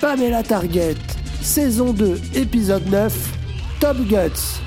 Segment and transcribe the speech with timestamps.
[0.00, 0.96] Pamela Target,
[1.40, 3.12] saison 2, épisode 9,
[3.80, 4.60] Top Guts.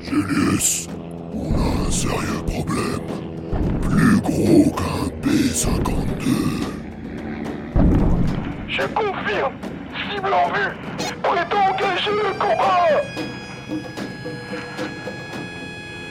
[0.00, 0.88] Julius,
[1.34, 3.00] on a un sérieux problème.
[3.80, 6.81] Plus gros qu'un B-52.
[8.72, 9.52] Je confirme,
[10.08, 10.72] cible en vue,
[11.22, 13.02] prêt à engager le combat.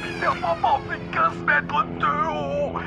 [0.03, 2.79] Peter Pan fait 15 mètres de haut.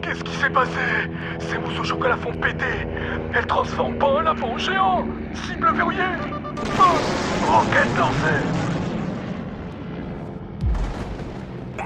[0.00, 1.10] Qu'est-ce qui s'est passé?
[1.40, 2.86] Ces mousses au chocolat font péter.
[3.34, 5.04] Elles transforment pas un lapin géant.
[5.34, 6.00] Cible verrouillée.
[6.64, 6.82] Feu
[7.46, 8.46] Roquette lancée.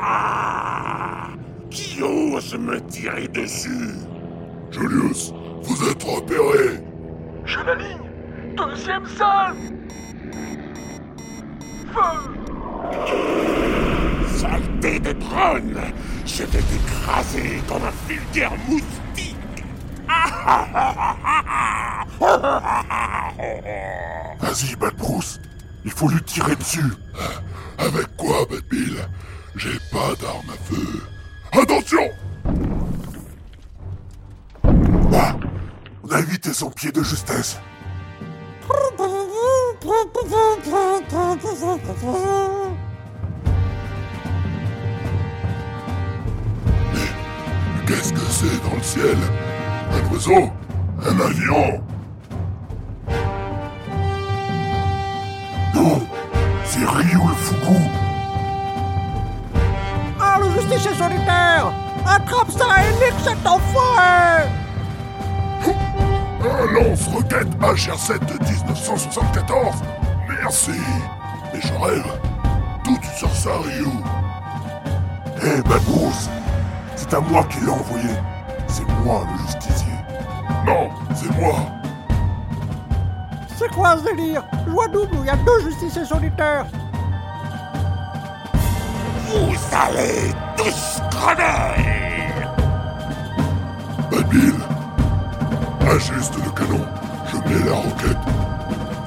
[0.01, 1.31] Ah
[1.71, 3.97] Qui ose me tirer dessus?
[4.71, 6.94] Julius, vous êtes repéré.
[7.65, 8.11] Je la ligne.
[8.57, 9.55] Deuxième salle.
[11.93, 12.35] Feu.
[14.37, 15.81] Saleté de drone
[16.27, 19.37] Je vais t'écraser comme un vulgaire moustique.
[24.41, 25.41] Vas-y, Bad Bruce,
[25.85, 26.93] il faut lui tirer dessus.
[27.79, 28.97] Avec quoi, Bad Bill?
[29.57, 31.03] J'ai pas d'arme à feu.
[31.53, 32.11] Attention
[36.15, 37.59] a son pied de justesse.
[47.87, 49.17] Qu'est-ce que c'est dans le ciel?
[49.93, 50.51] Un oiseau?
[51.05, 51.83] Un avion?
[55.75, 56.01] Non
[56.65, 57.79] C'est Ryu le Fugu
[60.21, 61.73] Ah, le justicier solitaire!
[62.07, 64.49] Attrape ça et nique cet enfoiré
[66.65, 69.83] Un lance-roquette HR-7 de 1974
[70.43, 70.71] Merci.
[71.53, 72.07] Et je rêve
[72.83, 73.87] tout sur ça, Ryu
[75.43, 76.31] Hé, Bad Bruce
[76.97, 78.09] C'est à moi qu'il l'a envoyé.
[78.67, 79.93] C'est moi le justicier.
[80.67, 81.57] Non, c'est moi.
[83.57, 84.43] C'est quoi ce délire?
[84.67, 86.67] Joie double où il y a deux justiciers solitaires.
[89.29, 91.83] Vous allez tous crever.
[94.11, 94.74] Bad Bill
[95.95, 96.85] Ajuste le canon.
[97.31, 98.19] Je mets la roquette.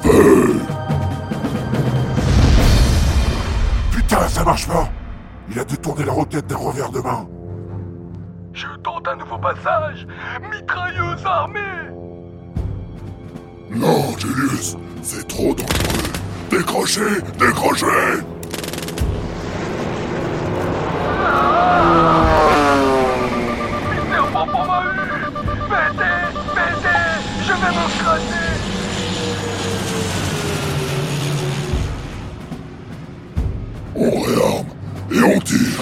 [0.04, 0.56] Feu
[3.92, 4.88] Putain, ça marche pas
[5.52, 7.28] Il a détourné la roquette d'un revers de main.
[8.54, 10.08] Je tente un nouveau passage.
[10.50, 11.60] Mitrailleuse armée.
[13.70, 16.14] Non, Julius, c'est trop dangereux.
[16.50, 18.24] Décrochez Décrochez
[33.96, 34.68] On réarme
[35.12, 35.82] et on tire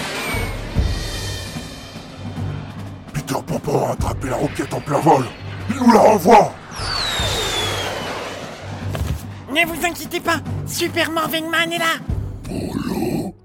[3.13, 5.25] Peter Pan a attrapé la roquette en plein vol.
[5.69, 6.53] Il nous la renvoie.
[9.51, 11.85] Ne vous inquiétez pas, Super Marvin Man est là.
[12.43, 13.35] Pour